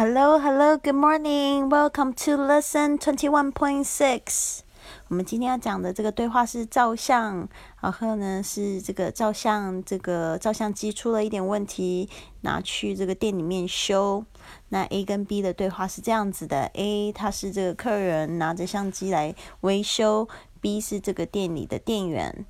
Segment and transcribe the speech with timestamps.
[0.00, 1.68] Hello, hello, good morning.
[1.68, 4.60] Welcome to lesson twenty one point six.
[5.08, 7.48] 我们今天要讲的这个对话是照相，
[7.80, 12.08] 然后呢是这个照相，这个照相机出了一点问题，
[12.42, 14.24] 拿去这个店里面修。
[14.68, 20.28] 那 A 跟 B 的对话是这样子的：A 他是这个客人，拿着相机来维修
[20.62, 22.46] ；B 是这个店里的店员。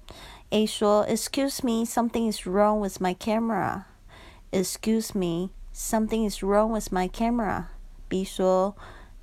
[0.51, 3.85] A 说：“Excuse me, something is wrong with my camera.
[4.51, 7.70] Excuse me.” Something is wrong with my camera.
[8.10, 8.76] B 说，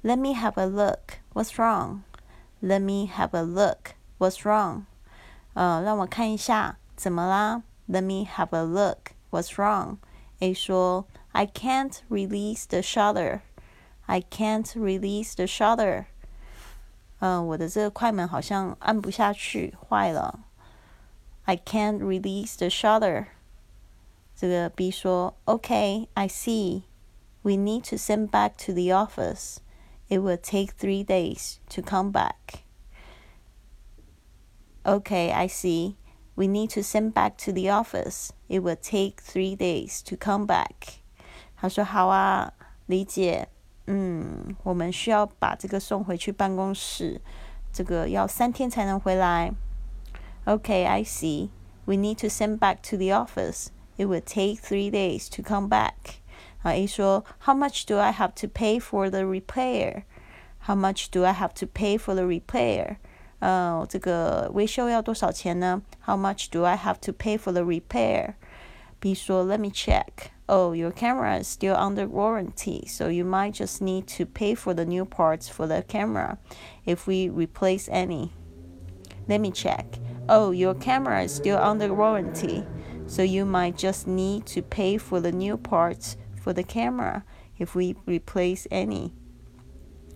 [0.03, 1.21] Let me have a look.
[1.33, 2.03] What's wrong?
[2.63, 3.95] Let me have a look.
[4.19, 4.87] What's wrong?
[5.55, 7.63] 呃，让我看一下，怎么啦？
[7.89, 9.13] Let me have a look.
[9.31, 9.99] What's wrong?
[10.41, 13.41] A 说，I can't release the shutter.
[14.07, 16.07] I can't release the shutter.
[17.21, 20.41] 嗯，我的这个快门好像按不下去，坏了。
[21.45, 23.27] I can't release the shutter.
[24.35, 26.85] 这个 B 说：“Okay, I see.
[27.43, 29.59] We need to send back to the office.
[30.09, 32.65] It will take three days to come back.
[34.83, 35.97] Okay, I see.
[36.35, 38.31] We need to send back to the office.
[38.49, 41.01] It will take three days to come back.”
[41.57, 42.53] 他说：“好啊，
[42.87, 43.49] 理解。
[43.87, 47.21] 嗯，我们需要把这个送回去办公室，
[47.73, 49.53] 这个要三天才能回来。
[50.45, 51.51] Okay, I see.
[51.85, 53.69] We need to send back to the office.
[53.97, 56.21] It would take three days to come back.
[56.63, 60.05] 啊，A 说，How much do I have to pay for the repair?
[60.61, 62.97] How much do I have to pay for the repair?
[63.41, 65.83] 呃，这个维修要多少钱呢？
[66.07, 68.35] How much do I have to pay for the repair?
[69.01, 70.31] B 说，Let me check.
[70.47, 74.75] Oh, your camera is still under warranty, so you might just need to pay for
[74.75, 76.39] the new parts for the camera
[76.85, 78.33] if we replace any.
[79.29, 79.87] Let me check.
[80.29, 82.67] Oh, your camera is still under warranty.
[83.07, 87.23] So you might just need to pay for the new parts for the camera
[87.59, 89.11] if we replace any.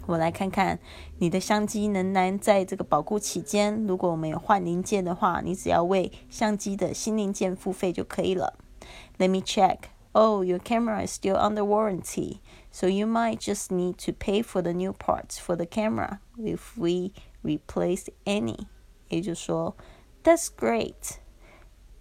[0.06, 0.78] 我来看看
[1.18, 3.86] 你的相机仍然在这个保固期间。
[3.86, 8.58] 如果我们有换零件的话，你只要为相机的新零件付费就可以了。
[9.18, 9.78] Let me check.
[10.12, 12.38] Oh, your camera is still under warranty,
[12.70, 16.76] so you might just need to pay for the new parts for the camera if
[16.76, 17.10] we
[17.42, 18.66] replace any.
[19.08, 19.76] 也就是说，
[20.22, 21.16] That's great.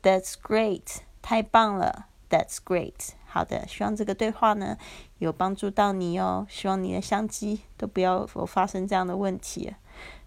[0.03, 2.06] That's great，太棒了。
[2.31, 4.76] That's great，好的，希望这个对话呢
[5.19, 6.47] 有帮助到你哦。
[6.50, 9.75] 希望你的相机都不要发生这样的问题，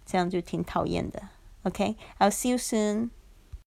[0.04, 1.22] 这样就挺讨厌的。
[1.62, 3.10] OK，I'll see you soon.